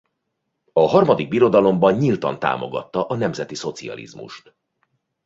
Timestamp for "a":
0.73-0.83, 3.05-3.15